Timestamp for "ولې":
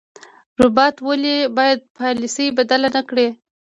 1.07-1.35